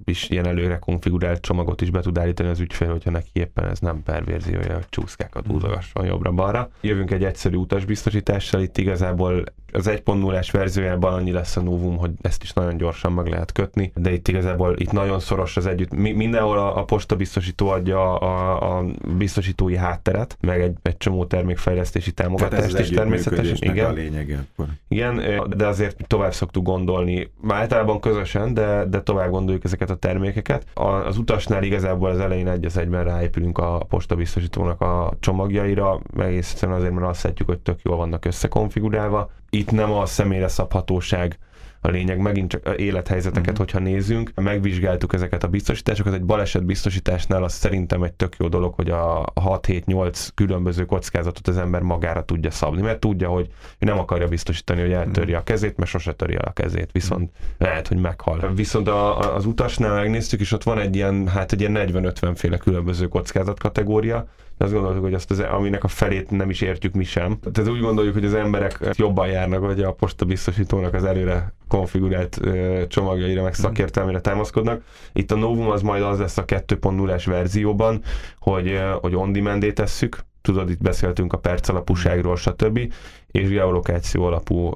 is 0.04 0.28
ilyen 0.28 0.46
előre 0.46 0.78
konfigurált 0.78 1.40
csomagot 1.40 1.80
is 1.80 1.90
be 1.90 2.00
tud 2.00 2.18
állítani 2.18 2.48
az 2.48 2.60
ügyfél, 2.60 2.90
hogyha 2.90 3.10
neki 3.10 3.30
éppen 3.32 3.68
ez 3.68 3.78
nem 3.78 4.02
per 4.02 4.24
verziója, 4.24 4.74
hogy 4.74 4.88
csúszkákat 4.88 5.46
húzogasson 5.46 6.04
jobbra-balra. 6.04 6.70
Jövünk 6.80 7.10
egy 7.10 7.24
egyszerű 7.24 7.56
utasbiztosítással, 7.56 8.60
itt 8.60 8.78
igazából 8.78 9.44
az 9.72 9.88
1.0-es 9.88 10.48
verziójában 10.52 11.12
annyi 11.12 11.32
lesz 11.32 11.56
a 11.56 11.62
novum, 11.62 11.96
hogy 11.96 12.10
ezt 12.20 12.42
is 12.42 12.52
nagyon 12.52 12.76
gyorsan 12.76 13.12
meg 13.12 13.26
lehet 13.26 13.52
kötni, 13.52 13.92
de 13.94 14.12
itt 14.12 14.28
igazából 14.28 14.74
itt 14.78 14.92
nagyon 14.92 15.20
szoros 15.20 15.56
az 15.56 15.66
együtt. 15.66 15.94
Mi, 15.94 16.12
mindenhol 16.12 16.58
a, 16.58 16.76
a 16.76 16.84
posta 16.84 17.16
biztosító 17.16 17.68
adja 17.68 18.18
a, 18.18 18.78
a 18.78 18.84
biztosítói 19.16 19.76
hátteret, 19.76 20.36
meg 20.40 20.60
egy, 20.60 20.76
egy 20.82 20.96
csomó 20.96 21.24
termékfejlesztési 21.24 22.12
támogatást 22.12 22.78
is 22.78 22.88
természetesen. 22.88 23.56
Igen. 23.60 23.90
A 23.90 23.92
lényege 23.92 24.46
akkor. 24.52 24.66
Igen, 24.88 25.44
de 25.56 25.66
azért 25.66 26.06
tovább 26.06 26.32
szoktuk 26.32 26.64
gondolni, 26.64 27.30
általában 27.48 28.00
közösen, 28.00 28.54
de, 28.54 28.84
de 28.84 29.02
tovább 29.02 29.30
gondoljuk 29.30 29.64
ezeket 29.64 29.90
a 29.90 29.94
termékeket. 29.94 30.66
A, 30.74 30.86
az 30.86 31.18
utasnál 31.18 31.62
igazából 31.62 32.10
az 32.10 32.18
elején 32.18 32.48
egy 32.48 32.64
az 32.64 32.76
egyben 32.76 33.04
ráépülünk 33.04 33.58
a 33.58 33.78
posta 33.88 34.14
biztosítónak 34.14 34.80
a 34.80 35.12
csomagjaira, 35.20 36.00
egész 36.18 36.50
egyszerűen 36.50 36.78
azért, 36.78 36.92
mert 36.92 37.06
azt 37.06 37.20
szeretjük, 37.20 37.48
hogy 37.48 37.58
tök 37.58 37.78
jól 37.82 37.96
vannak 37.96 38.24
összekonfigurálva 38.24 39.30
itt 39.54 39.61
nem 39.70 39.92
a 39.92 40.06
személyre 40.06 40.48
szabhatóság 40.48 41.38
a 41.84 41.88
lényeg. 41.90 42.18
Megint 42.18 42.50
csak 42.50 42.74
élethelyzeteket, 42.76 43.50
Mhm. 43.50 43.58
hogyha 43.58 43.78
nézzünk, 43.78 44.30
megvizsgáltuk 44.34 45.12
ezeket 45.14 45.44
a 45.44 45.48
biztosításokat. 45.48 46.14
Egy 46.14 46.24
baleset 46.24 46.64
biztosításnál 46.64 47.42
az 47.42 47.52
szerintem 47.52 48.02
egy 48.02 48.12
tök 48.12 48.34
jó 48.38 48.48
dolog, 48.48 48.74
hogy 48.74 48.90
a 48.90 49.24
6-7-8 49.34 50.28
különböző 50.34 50.84
kockázatot 50.84 51.48
az 51.48 51.56
ember 51.56 51.80
magára 51.82 52.24
tudja 52.24 52.50
szabni, 52.50 52.82
mert 52.82 53.00
tudja, 53.00 53.28
hogy 53.28 53.46
ő 53.78 53.86
nem 53.86 53.98
akarja 53.98 54.28
biztosítani, 54.28 54.80
hogy 54.80 54.92
eltörje 54.92 55.36
a 55.36 55.42
kezét, 55.42 55.76
mert 55.76 55.90
sose 55.90 56.12
töri 56.12 56.34
el 56.34 56.44
a 56.44 56.52
kezét, 56.52 56.92
viszont 56.92 57.30
lehet, 57.58 57.88
hogy 57.88 57.96
meghal. 58.00 58.52
Viszont 58.54 58.88
a, 58.88 59.18
a- 59.20 59.34
az 59.34 59.46
utasnál 59.46 59.94
megnéztük, 59.94 60.40
és 60.40 60.52
ott 60.52 60.62
van 60.62 60.78
egy 60.78 60.96
ilyen, 60.96 61.28
hát 61.28 61.52
egy 61.52 61.60
ilyen 61.60 61.72
40-50 61.72 62.32
féle 62.36 62.56
különböző 62.56 63.08
kockázatkategória, 63.08 64.26
azt 64.62 64.72
gondoltuk, 64.72 65.02
hogy 65.02 65.14
azt 65.14 65.30
az, 65.30 65.38
aminek 65.38 65.84
a 65.84 65.88
felét 65.88 66.30
nem 66.30 66.50
is 66.50 66.60
értjük 66.60 66.94
mi 66.94 67.04
sem. 67.04 67.38
Tehát 67.52 67.70
úgy 67.70 67.80
gondoljuk, 67.80 68.14
hogy 68.14 68.24
az 68.24 68.34
emberek 68.34 68.78
jobban 68.92 69.28
járnak, 69.28 69.64
hogy 69.64 69.82
a 69.82 69.92
posta 69.92 70.24
biztosítónak 70.24 70.94
az 70.94 71.04
előre 71.04 71.54
konfigurált 71.68 72.40
csomagjaira, 72.88 73.42
meg 73.42 73.54
szakértelmére 73.54 74.20
támaszkodnak. 74.20 74.82
Itt 75.12 75.30
a 75.30 75.36
Novum 75.36 75.70
az 75.70 75.82
majd 75.82 76.02
az 76.02 76.18
lesz 76.18 76.38
a 76.38 76.44
2.0-es 76.44 77.22
verzióban, 77.26 78.02
hogy, 78.38 78.80
hogy 79.00 79.14
on 79.14 79.32
demand 79.32 79.72
tesszük, 79.74 80.18
tudod, 80.42 80.70
itt 80.70 80.82
beszéltünk 80.82 81.32
a 81.32 81.38
perc 81.38 81.68
alapúságról, 81.68 82.36
stb. 82.36 82.92
és 83.30 83.48
geolokáció 83.48 84.24
alapú, 84.24 84.72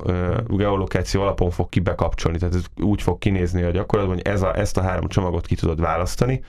geolokáció 0.49 1.23
alapon 1.23 1.51
fog 1.51 1.69
ki 1.69 1.81
bekapcsolni, 1.81 2.39
tehát 2.39 2.55
ez 2.55 2.65
úgy 2.81 3.03
fog 3.03 3.19
kinézni 3.19 3.63
a 3.63 3.71
gyakorlatban, 3.71 4.17
hogy 4.17 4.27
ez 4.27 4.43
a, 4.43 4.59
ezt 4.59 4.77
a 4.77 4.83
három 4.83 5.09
csomagot 5.09 5.47
ki 5.47 5.55
tudod 5.55 5.81
választani, 5.81 6.43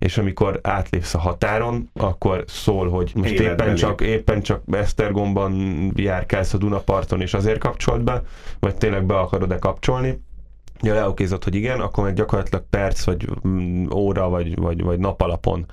és 0.00 0.18
amikor 0.18 0.60
átlépsz 0.62 1.14
a 1.14 1.18
határon, 1.18 1.90
akkor 1.94 2.44
szól, 2.46 2.88
hogy 2.88 3.12
most 3.14 3.30
Életbe 3.30 3.64
éppen 3.64 3.74
csak, 3.74 4.00
éppen 4.00 4.42
csak 4.42 4.62
Esztergomban 4.70 5.92
járkálsz 5.96 6.54
a 6.54 6.58
Dunaparton, 6.58 7.20
és 7.20 7.34
azért 7.34 7.58
kapcsolt 7.58 8.04
be, 8.04 8.22
vagy 8.60 8.76
tényleg 8.76 9.04
be 9.04 9.18
akarod-e 9.18 9.58
kapcsolni. 9.58 10.22
Ja, 10.82 10.94
leokézott, 10.94 11.44
hogy 11.44 11.54
igen, 11.54 11.80
akkor 11.80 12.04
meg 12.04 12.14
gyakorlatilag 12.14 12.64
perc, 12.70 13.04
vagy 13.04 13.28
mm, 13.48 13.86
óra, 13.94 14.28
vagy, 14.28 14.56
vagy, 14.56 14.82
vagy 14.82 14.98
nap 14.98 15.20
alapon 15.20 15.66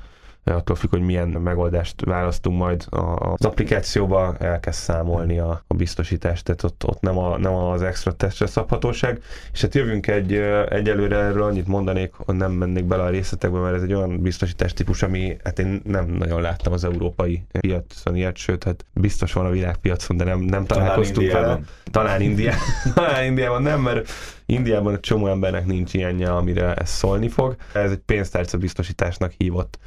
attól 0.56 0.76
függ, 0.76 0.90
hogy 0.90 1.02
milyen 1.02 1.28
megoldást 1.28 2.06
választunk 2.06 2.58
majd 2.58 2.86
az 2.90 3.46
applikációba, 3.46 4.36
elkezd 4.40 4.80
számolni 4.80 5.40
a, 5.40 5.64
a 5.68 5.74
biztosítást, 5.74 6.44
tehát 6.44 6.64
ott, 6.64 6.84
ott 6.86 7.02
nem, 7.02 7.18
a, 7.18 7.38
nem 7.38 7.54
az 7.54 7.82
extra 7.82 8.12
testre 8.12 8.46
szabhatóság. 8.46 9.22
És 9.54 9.62
hát 9.62 9.76
jövünk 9.76 10.08
egy, 10.08 10.34
egyelőre 10.70 11.18
erről 11.18 11.44
annyit 11.44 11.68
mondanék, 11.68 12.14
hogy 12.14 12.36
nem 12.36 12.52
mennék 12.52 12.86
bele 12.86 13.04
a 13.04 13.10
részletekbe, 13.10 13.60
mert 13.60 13.76
ez 13.76 13.82
egy 13.82 13.94
olyan 13.94 14.22
biztosítás 14.22 14.74
típus, 14.74 15.04
ami 15.04 15.38
hát 15.44 15.60
én 15.60 15.82
nem 15.84 16.06
nagyon 16.06 16.42
láttam 16.42 16.74
az 16.74 16.84
európai 16.84 17.44
piacon 17.60 18.16
ilyet, 18.16 18.38
sőt, 18.38 18.64
hát 18.64 18.86
biztos 18.94 19.34
van 19.34 19.46
a 19.46 19.50
világpiacon, 19.50 20.18
de 20.18 20.24
nem, 20.24 20.40
nem 20.40 20.66
találkoztunk 20.66 21.32
vele. 21.32 21.40
Indiában. 21.40 21.66
Talán, 21.92 22.22
Indiá... 22.22 22.56
Talán 22.94 23.26
Indiában 23.26 23.62
nem, 23.62 23.82
mert 23.82 24.10
Indiában 24.50 24.94
egy 24.94 25.00
csomó 25.00 25.28
embernek 25.28 25.66
nincs 25.66 25.94
ilyenje, 25.94 26.34
amire 26.34 26.74
ez 26.74 26.90
szólni 26.90 27.30
fog. 27.30 27.56
Ez 27.74 27.92
egy 27.92 27.98
pénztárca 27.98 28.58
biztosításnak 28.58 29.32
hívott 29.38 29.78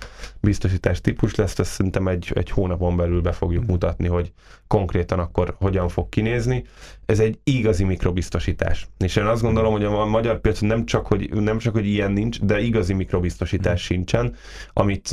biztosítás 0.40 1.00
típus 1.00 1.34
lesz, 1.34 1.58
ezt 1.58 1.70
szerintem 1.70 2.08
egy, 2.08 2.32
egy 2.34 2.50
hónapon 2.50 2.96
belül 2.96 3.20
be 3.20 3.32
fogjuk 3.32 3.66
mutatni, 3.66 4.08
hogy 4.08 4.32
konkrétan 4.66 5.18
akkor 5.18 5.54
hogyan 5.58 5.88
fog 5.88 6.08
kinézni. 6.08 6.64
Ez 7.10 7.18
egy 7.18 7.38
igazi 7.44 7.84
mikrobiztosítás. 7.84 8.88
És 8.98 9.16
én 9.16 9.24
azt 9.24 9.42
gondolom, 9.42 9.72
hogy 9.72 9.84
a 9.84 10.06
magyar 10.06 10.40
piacon 10.40 10.68
nem 10.68 10.86
csak, 10.86 11.06
hogy, 11.06 11.30
nem 11.32 11.58
csak, 11.58 11.72
hogy 11.74 11.86
ilyen 11.86 12.12
nincs, 12.12 12.40
de 12.40 12.60
igazi 12.60 12.92
mikrobiztosítás 12.92 13.82
sincsen, 13.82 14.34
amit, 14.72 15.10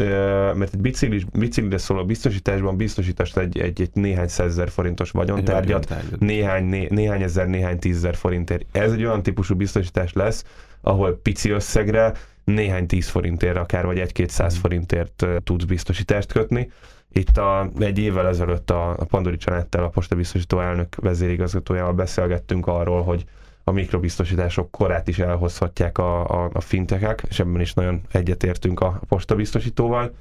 mert 0.56 0.74
egy 0.74 0.82
biciklis, 0.82 1.26
biciklire 1.34 1.78
szóló 1.78 2.06
biztosításban 2.06 2.78
biztosítasz 2.78 3.36
egy, 3.36 3.60
egy, 3.60 3.82
egy 3.82 3.90
néhány 3.94 4.28
százezer 4.28 4.70
forintos 4.70 5.12
vagyontárgyat. 5.12 5.96
néhány, 6.20 6.66
né, 6.66 6.88
néhány 6.90 7.22
ezer, 7.22 7.48
néhány 7.48 7.80
tízezer 7.80 8.16
forintért. 8.16 8.66
Ez 8.72 8.92
egy 8.92 9.06
olyan 9.06 9.24
típusú 9.24 9.56
biztosítás 9.56 10.14
lesz, 10.14 10.44
ahol 10.82 11.20
pici 11.24 11.50
összegre 11.50 12.14
néhány 12.54 12.88
tíz 12.88 13.08
forintért, 13.08 13.58
akár 13.58 13.86
vagy 13.86 14.00
egy-két 14.00 14.30
száz 14.30 14.58
forintért 14.58 15.28
tudsz 15.44 15.64
biztosítást 15.64 16.32
kötni. 16.32 16.72
Itt 17.12 17.38
a, 17.38 17.72
egy 17.80 17.98
évvel 17.98 18.28
ezelőtt 18.28 18.70
a, 18.70 18.90
a 18.90 19.06
Pandori 19.06 19.38
Csanettel, 19.38 19.84
a 19.84 19.90
postabiztosító 19.90 20.60
elnök 20.60 20.96
vezérigazgatójával 20.96 21.94
beszélgettünk 21.94 22.68
arról, 22.68 23.04
hogy 23.04 23.26
a 23.64 23.72
mikrobiztosítások 23.72 24.72
korát 24.72 25.08
is 25.08 25.20
elhozhatják 25.20 25.98
a, 25.98 26.44
a, 26.44 26.50
a 26.54 26.62
fintekek, 26.62 27.24
és 27.30 27.40
ebben 27.40 27.62
is 27.62 27.74
nagyon 27.74 28.02
egyetértünk 28.12 28.80
a 28.80 29.00
postabiztosítóval. 29.08 30.16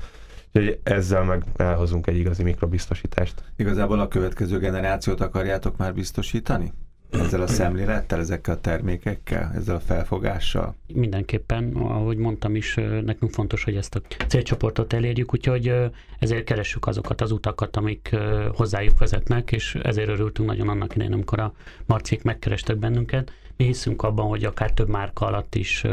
Úgyhogy 0.52 0.80
ezzel 0.82 1.24
meg 1.24 1.44
elhozunk 1.56 2.06
egy 2.06 2.16
igazi 2.16 2.42
mikrobiztosítást. 2.42 3.42
Igazából 3.56 4.00
a 4.00 4.08
következő 4.08 4.58
generációt 4.58 5.20
akarjátok 5.20 5.76
már 5.76 5.94
biztosítani? 5.94 6.72
Ezzel 7.20 7.40
a 7.42 7.46
szemlélettel, 7.46 8.18
ezekkel 8.18 8.54
a 8.54 8.60
termékekkel, 8.60 9.52
ezzel 9.54 9.74
a 9.74 9.80
felfogással? 9.80 10.74
Mindenképpen, 10.94 11.72
ahogy 11.74 12.16
mondtam 12.16 12.54
is, 12.54 12.74
nekünk 13.04 13.32
fontos, 13.32 13.64
hogy 13.64 13.76
ezt 13.76 13.94
a 13.94 14.00
célcsoportot 14.26 14.92
elérjük, 14.92 15.34
úgyhogy 15.34 15.74
ezért 16.18 16.44
keressük 16.44 16.86
azokat 16.86 17.20
az 17.20 17.30
utakat, 17.30 17.76
amik 17.76 18.16
hozzájuk 18.52 18.98
vezetnek, 18.98 19.52
és 19.52 19.74
ezért 19.82 20.08
örültünk 20.08 20.48
nagyon 20.48 20.68
annak 20.68 20.94
idején, 20.94 21.12
amikor 21.12 21.40
a 21.40 21.52
Marcik 21.86 22.22
megkerestek 22.22 22.76
bennünket. 22.76 23.32
Mi 23.56 23.64
hiszünk 23.64 24.02
abban, 24.02 24.26
hogy 24.26 24.44
akár 24.44 24.72
több 24.72 24.88
márka 24.88 25.26
alatt 25.26 25.54
is 25.54 25.84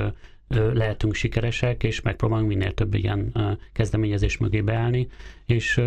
lehetünk 0.74 1.14
sikeresek, 1.14 1.84
és 1.84 2.02
megpróbálunk 2.02 2.48
minél 2.48 2.74
több 2.74 2.94
ilyen 2.94 3.34
kezdeményezés 3.74 4.38
mögé 4.38 4.62
beállni, 4.62 5.08
és 5.46 5.82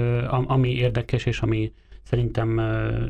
ami 0.47 0.75
érdekes, 0.75 1.27
és 1.27 1.41
ami 1.41 1.73
szerintem 2.09 2.49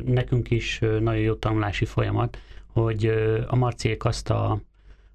nekünk 0.05 0.51
is 0.51 0.79
nagyon 0.79 1.21
jó 1.21 1.33
tanulási 1.33 1.85
folyamat, 1.85 2.37
hogy 2.67 3.05
a 3.47 3.55
Marciék 3.55 4.05
azt 4.05 4.29
a 4.29 4.59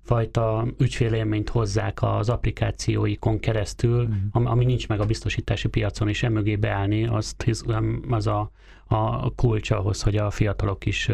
fajta 0.03 0.67
ügyfélélményt 0.79 1.49
hozzák 1.49 2.03
az 2.03 2.29
applikációikon 2.29 3.39
keresztül, 3.39 4.03
Mhm. 4.03 4.15
ami, 4.33 4.47
ami 4.47 4.65
nincs 4.65 4.89
meg 4.89 5.01
a 5.01 5.05
biztosítási 5.07 5.69
piacon, 5.69 6.09
és 6.09 6.23
emögé 6.23 6.57
beállni, 6.57 7.07
azt 7.07 7.43
hiszem 7.43 8.05
az 8.11 8.27
a, 8.27 8.51
a 8.87 9.35
kulcs 9.35 9.71
ahhoz, 9.71 10.03
hogy 10.03 10.17
a 10.17 10.31
fiatalok 10.31 10.87
is 10.87 11.11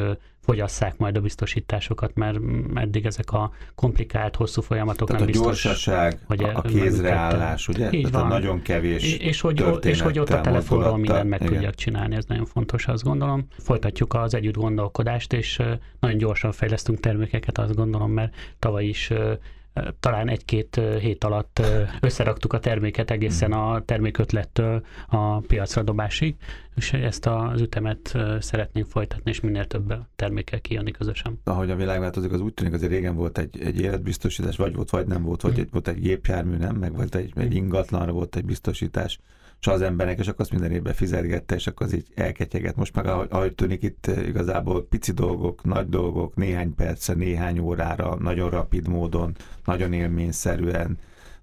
fogyasszák 0.49 0.97
majd 0.97 1.17
a 1.17 1.21
biztosításokat, 1.21 2.15
mert 2.15 2.39
eddig 2.75 3.07
ezek 3.07 3.33
a 3.33 3.51
komplikált, 3.75 4.37
hosszú 4.37 4.61
folyamatok 4.63 5.07
Tehát 5.09 5.23
a 5.23 5.25
nem 5.25 5.33
biztos. 5.33 5.63
gyorsaság, 5.63 6.19
hogy 6.27 6.45
a, 6.45 6.57
a 6.57 6.61
kézreállás, 6.61 7.69
ugye? 7.69 7.91
Így 7.91 8.03
Tehát 8.11 8.17
a 8.27 8.29
van. 8.29 8.41
nagyon 8.41 8.63
kevés 8.63 9.05
És, 9.05 9.17
és, 9.17 9.41
hogy, 9.41 9.65
és 9.83 10.01
hogy 10.01 10.19
ott 10.19 10.31
a 10.31 10.41
telefonról 10.41 10.97
mindent 10.97 11.29
meg 11.29 11.41
Igen. 11.41 11.53
tudjak 11.53 11.75
csinálni, 11.75 12.17
ez 12.17 12.25
nagyon 12.25 12.45
fontos, 12.45 12.87
azt 12.87 13.03
gondolom. 13.03 13.47
Folytatjuk 13.59 14.15
az 14.15 14.35
együtt 14.35 14.57
gondolkodást, 14.57 15.33
és 15.33 15.63
nagyon 16.01 16.19
gyorsan 16.19 16.53
fejlesztünk 16.53 17.01
termékeket, 17.01 17.59
azt 17.59 17.75
gondolom, 17.75 18.11
mert 18.11 18.35
tavaly 18.59 18.85
is 18.85 19.13
talán 20.01 20.29
egy-két 20.29 20.81
hét 21.01 21.25
alatt 21.25 21.63
összeraktuk 22.01 22.53
a 22.53 22.59
terméket 22.59 23.11
egészen 23.11 23.53
a 23.53 23.83
termékötlettől 23.85 24.85
a 25.09 25.39
piacra 25.39 25.83
dobásig, 25.83 26.37
és 26.77 26.93
ezt 26.93 27.27
az 27.27 27.61
ütemet 27.61 28.17
szeretnénk 28.41 28.87
folytatni, 28.87 29.31
és 29.31 29.41
minél 29.41 29.67
több 29.67 29.95
termékkel 30.17 30.61
kijönni 30.61 30.91
közösen. 30.91 31.41
ahogy 31.45 31.71
a 31.71 31.77
világ 31.77 32.01
változik, 32.01 32.33
az 32.33 32.41
úgy 32.41 32.55
tűnik, 32.55 32.73
azért 32.73 32.93
régen 32.93 33.15
volt 33.15 33.39
egy, 33.39 33.61
egy 33.61 33.81
életbiztosítás, 33.81 34.57
vagy 34.57 34.75
volt, 34.75 34.91
vagy 34.91 35.07
nem 35.07 35.23
volt, 35.23 35.41
vagy 35.41 35.59
egy, 35.59 35.69
volt 35.71 35.89
egy 35.89 36.01
gépjármű, 36.01 36.57
nem, 36.57 36.77
meg 36.77 36.95
volt 36.95 37.15
egy, 37.15 37.33
egy 37.37 37.55
ingatlanra 37.55 38.13
volt 38.13 38.37
egy 38.37 38.45
biztosítás, 38.45 39.19
és 39.61 39.67
az 39.67 39.81
embernek, 39.81 40.19
és 40.19 40.27
akkor 40.27 40.41
azt 40.41 40.51
minden 40.51 40.73
évben 40.73 40.95
fizetgette, 40.95 41.55
és 41.55 41.67
akkor 41.67 41.87
az 41.87 41.95
így 41.95 42.07
elketyeget. 42.15 42.77
Most 42.77 42.95
meg, 42.95 43.07
ahogy, 43.07 43.27
ahogy 43.31 43.55
tűnik, 43.55 43.83
itt 43.83 44.07
eh, 44.07 44.27
igazából 44.27 44.87
pici 44.87 45.13
dolgok, 45.13 45.65
nagy 45.65 45.89
dolgok, 45.89 46.35
néhány 46.35 46.75
percre, 46.75 47.15
néhány 47.15 47.59
órára, 47.59 48.17
nagyon 48.21 48.51
rapid 48.51 48.89
módon, 48.89 49.35
nagyon 49.65 49.93
élményszerűen, 49.93 50.99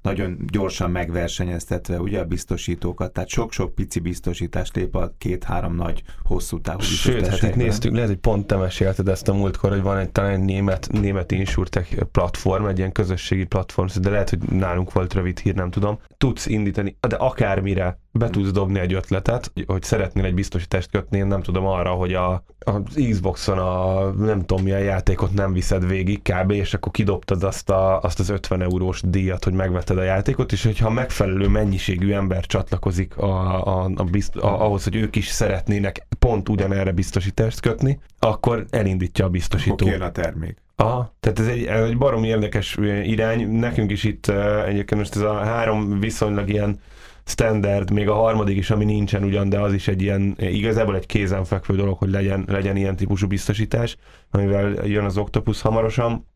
nagyon 0.05 0.37
gyorsan 0.47 0.91
megversenyeztetve 0.91 1.99
ugye 1.99 2.19
a 2.19 2.25
biztosítókat, 2.25 3.13
tehát 3.13 3.29
sok-sok 3.29 3.75
pici 3.75 3.99
biztosítást 3.99 4.75
lép 4.75 4.95
a 4.95 5.13
két-három 5.17 5.75
nagy 5.75 6.03
hosszú 6.23 6.61
távú 6.61 6.79
Sőt, 6.79 7.27
hát 7.27 7.41
itt 7.41 7.55
néztük, 7.55 7.93
lehet, 7.93 8.07
hogy 8.07 8.17
pont 8.17 8.47
te 8.47 8.55
mesélted 8.55 9.07
ezt 9.07 9.27
a 9.27 9.33
múltkor, 9.33 9.69
hogy 9.69 9.81
van 9.81 9.97
egy 9.97 10.09
talán 10.09 10.31
egy 10.31 10.39
német, 10.39 10.87
német 10.91 11.31
insurtech 11.31 12.03
platform, 12.03 12.65
egy 12.65 12.77
ilyen 12.77 12.91
közösségi 12.91 13.43
platform, 13.43 13.87
de 14.01 14.09
lehet, 14.09 14.29
hogy 14.29 14.39
nálunk 14.39 14.93
volt 14.93 15.13
rövid 15.13 15.39
hír, 15.39 15.55
nem 15.55 15.69
tudom. 15.69 15.99
Tudsz 16.17 16.45
indítani, 16.45 16.97
de 17.07 17.15
akármire 17.15 17.99
be 18.17 18.29
tudsz 18.29 18.51
dobni 18.51 18.79
egy 18.79 18.93
ötletet, 18.93 19.51
hogy- 19.65 19.83
szeretnél 19.83 20.25
egy 20.25 20.33
biztosítást 20.33 20.89
kötni, 20.91 21.17
én 21.17 21.27
nem 21.27 21.41
tudom 21.41 21.65
arra, 21.65 21.89
hogy 21.91 22.13
a, 22.13 22.43
az 22.59 22.81
Xboxon 23.09 23.57
a 23.57 24.09
nem 24.09 24.45
tudom 24.45 24.63
milyen 24.63 24.79
játékot 24.79 25.33
nem 25.33 25.53
viszed 25.53 25.87
végig 25.87 26.21
kb. 26.21 26.51
és 26.51 26.73
akkor 26.73 26.91
kidobtad 26.91 27.43
azt, 27.43 27.69
a, 27.69 27.99
azt 27.99 28.19
az 28.19 28.29
50 28.29 28.61
eurós 28.61 29.01
díjat, 29.01 29.43
hogy 29.43 29.53
megvetted 29.53 29.97
a 29.97 30.03
játékot, 30.03 30.51
és 30.51 30.63
hogyha 30.63 30.89
megfelelő 30.89 31.47
mennyiségű 31.47 32.11
ember 32.11 32.45
csatlakozik 32.45 33.17
a, 33.17 33.67
a, 33.67 33.91
a 33.95 34.03
bizt, 34.03 34.35
a, 34.35 34.63
ahhoz, 34.65 34.83
hogy 34.83 34.95
ők 34.95 35.15
is 35.15 35.27
szeretnének 35.27 36.07
pont 36.19 36.49
ugyanerre 36.49 36.91
biztosítást 36.91 37.59
kötni, 37.59 37.99
akkor 38.19 38.65
elindítja 38.69 39.25
a 39.25 39.29
biztosító. 39.29 39.87
Akkor 39.87 40.01
a 40.01 40.11
termék. 40.11 40.63
Aha, 40.75 41.13
tehát 41.19 41.39
ez 41.39 41.47
egy, 41.47 41.63
ez 41.63 41.83
egy 41.83 41.97
barom 41.97 42.23
érdekes 42.23 42.77
irány. 43.03 43.49
Nekünk 43.49 43.91
is 43.91 44.03
itt 44.03 44.27
egyébként 44.67 45.01
most 45.01 45.15
ez 45.15 45.21
a 45.21 45.33
három 45.33 45.99
viszonylag 45.99 46.49
ilyen 46.49 46.79
standard, 47.25 47.91
még 47.91 48.07
a 48.09 48.13
harmadik 48.13 48.57
is, 48.57 48.69
ami 48.69 48.85
nincsen 48.85 49.23
ugyan, 49.23 49.49
de 49.49 49.59
az 49.59 49.73
is 49.73 49.87
egy 49.87 50.01
ilyen, 50.01 50.35
igazából 50.37 50.95
egy 50.95 51.05
kézenfekvő 51.05 51.75
dolog, 51.75 51.97
hogy 51.97 52.09
legyen, 52.09 52.43
legyen 52.47 52.75
ilyen 52.75 52.95
típusú 52.95 53.27
biztosítás, 53.27 53.97
amivel 54.31 54.85
jön 54.85 55.05
az 55.05 55.17
Octopus 55.17 55.61
hamarosan. 55.61 56.27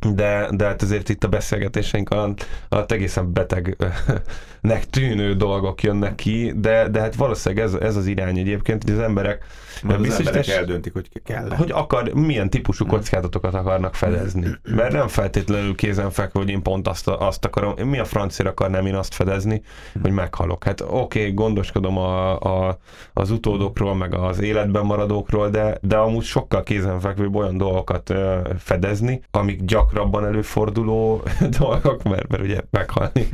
De, 0.00 0.48
de 0.50 0.64
hát 0.64 0.82
azért 0.82 1.08
itt 1.08 1.24
a 1.24 1.28
beszélgetéseink 1.28 2.10
alatt, 2.10 2.46
alatt 2.68 2.92
egészen 2.92 3.32
betegnek 3.32 4.84
tűnő 4.90 5.34
dolgok 5.34 5.82
jönnek 5.82 6.14
ki, 6.14 6.52
de, 6.56 6.88
de 6.88 7.00
hát 7.00 7.14
valószínűleg 7.14 7.64
ez, 7.64 7.74
ez 7.74 7.96
az 7.96 8.06
irány 8.06 8.38
egyébként, 8.38 8.82
hogy 8.82 8.92
az 8.92 8.98
emberek 8.98 9.44
Mert 9.82 10.00
az 10.00 10.18
emberek 10.18 10.48
eldöntik, 10.48 10.92
hogy 10.92 11.08
kell 11.24 11.50
hogy 11.56 11.70
akar, 11.70 12.12
milyen 12.12 12.50
típusú 12.50 12.86
kockázatokat 12.86 13.54
akarnak 13.54 13.94
fedezni. 13.94 14.46
Mert 14.62 14.92
nem 14.92 15.08
feltétlenül 15.08 15.74
kézenfekvő, 15.74 16.40
hogy 16.40 16.50
én 16.50 16.62
pont 16.62 16.88
azt, 16.88 17.08
azt 17.08 17.44
akarom, 17.44 17.88
mi 17.88 17.98
a 17.98 18.04
francia 18.04 18.48
akarnám 18.48 18.86
én 18.86 18.94
azt 18.94 19.14
fedezni, 19.14 19.62
hogy 20.02 20.10
meghalok. 20.10 20.64
Hát 20.64 20.80
oké, 20.80 21.20
okay, 21.20 21.32
gondoskodom 21.32 21.98
a, 21.98 22.38
a, 22.38 22.78
az 23.12 23.30
utódokról, 23.30 23.94
meg 23.94 24.14
az 24.14 24.40
életben 24.40 24.84
maradókról, 24.84 25.50
de, 25.50 25.78
de 25.80 25.96
amúgy 25.96 26.24
sokkal 26.24 26.62
kézenfekvőbb 26.62 27.34
olyan 27.34 27.56
dolgokat 27.56 28.14
fedezni, 28.58 29.22
amik 29.30 29.64
gyakrabban 29.84 30.24
előforduló 30.24 31.22
dolgok, 31.58 32.02
mert, 32.02 32.28
mert 32.28 32.42
ugye 32.42 32.60
meghalni. 32.70 33.28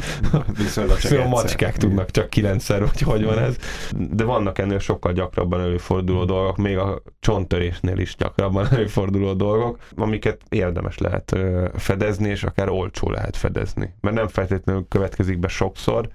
Csak 1.00 1.18
a 1.18 1.28
macskák 1.28 1.76
tudnak 1.76 2.10
csak 2.10 2.30
kilencszer, 2.30 2.80
vagy 2.80 3.00
hogy 3.00 3.24
van 3.24 3.38
ez. 3.38 3.56
De 4.10 4.24
vannak 4.24 4.58
ennél 4.58 4.78
sokkal 4.78 5.12
gyakrabban 5.12 5.60
előforduló 5.60 6.24
dolgok, 6.24 6.56
még 6.56 6.76
a 6.76 7.02
csonttörésnél 7.20 7.98
is 7.98 8.16
gyakrabban 8.16 8.66
előforduló 8.72 9.32
dolgok, 9.32 9.78
amiket 9.96 10.40
érdemes 10.48 10.98
lehet 10.98 11.36
fedezni, 11.74 12.28
és 12.28 12.42
akár 12.42 12.68
olcsó 12.68 13.10
lehet 13.10 13.36
fedezni. 13.36 13.94
Mert 14.00 14.16
nem 14.16 14.28
feltétlenül 14.28 14.86
következik 14.88 15.38
be 15.38 15.48
sokszor, 15.48 16.08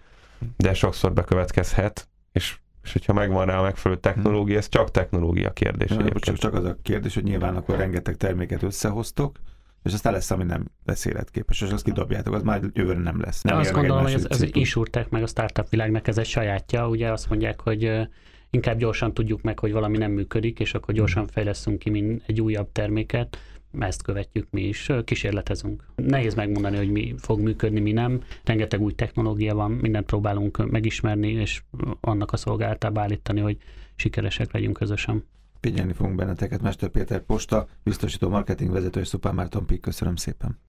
de 0.58 0.74
sokszor 0.74 1.14
bekövetkezhet, 1.14 2.08
és 2.32 2.58
és 2.84 2.92
hogyha 2.92 3.14
megvan 3.14 3.46
rá 3.46 3.58
a 3.60 3.62
megfelelő 3.62 4.00
technológia, 4.00 4.58
ez 4.58 4.70
csak 4.70 4.92
technológia 4.92 5.52
kérdés. 5.52 5.90
Ja, 5.90 6.20
csak, 6.20 6.36
csak 6.36 6.54
az 6.54 6.64
a 6.64 6.78
kérdés, 6.82 7.14
hogy 7.14 7.24
nyilván 7.24 7.56
akkor 7.56 7.78
rengeteg 7.78 8.16
terméket 8.16 8.64
összehoztok, 8.64 9.40
és 9.86 9.94
aztán 9.94 10.14
lesz, 10.14 10.32
ami 10.32 10.44
nem 10.44 10.66
lesz 10.86 11.06
életképes, 11.06 11.62
és 11.62 11.70
azt 11.70 11.84
kidobjátok, 11.84 12.34
az 12.34 12.44
már 12.44 12.62
jövőre 12.74 13.00
nem 13.00 13.22
lesz. 13.22 13.42
Nem 13.42 13.56
De 13.56 13.62
azt 13.62 13.72
gondolom, 13.72 14.04
hogy 14.04 14.14
ez, 14.14 14.26
ez 14.30 14.44
insurtech 14.52 15.12
meg 15.12 15.24
a 15.24 15.28
startup 15.28 15.70
világnak 15.70 16.08
ez 16.08 16.18
egy 16.18 16.26
sajátja, 16.26 16.90
ugye 16.90 17.12
azt 17.12 17.30
mondják, 17.30 17.62
hogy 17.62 18.08
inkább 18.50 18.78
gyorsan 18.78 19.14
tudjuk 19.14 19.42
meg, 19.42 19.60
hogy 19.60 19.72
valami 19.72 19.98
nem 19.98 20.12
működik, 20.12 20.60
és 20.60 20.74
akkor 20.74 20.94
gyorsan 20.94 21.28
fejleszünk 21.28 21.80
ki 21.80 21.90
mint 21.90 22.24
egy 22.26 22.42
újabb 22.42 22.72
terméket, 22.72 23.38
ezt 23.80 24.02
követjük 24.02 24.48
mi 24.52 24.62
is, 24.62 24.90
kísérletezünk. 25.04 25.86
Nehéz 25.96 26.36
megmondani, 26.36 26.78
hogy 26.78 26.92
mi 26.92 27.16
fog 27.18 27.40
működni, 27.40 27.80
mi 27.80 27.92
nem. 27.92 28.22
Rengeteg 28.44 28.82
új 28.82 28.94
technológia 28.94 29.56
van, 29.56 29.72
mindent 29.72 30.06
próbálunk 30.06 30.72
megismerni, 30.72 31.32
és 31.32 31.62
annak 32.02 32.32
a 32.32 32.38
szolgálatába 32.38 33.02
állítani, 33.02 33.40
hogy 33.40 33.58
sikeresek 33.96 34.54
legyünk 34.54 34.78
közösen. 34.78 35.24
Figyelni 35.66 35.94
fogunk 35.94 36.16
benneteket, 36.16 36.62
Mester 36.62 36.90
Péter 36.90 37.22
Posta, 37.22 37.68
biztosító 37.84 38.30
marketing 38.30 38.72
vezető 38.72 39.00
és 39.00 39.08
Szupán 39.08 39.36
Márton 39.36 39.66
Pik. 39.66 39.82
Köszönöm 39.82 40.16
szépen. 40.16 40.60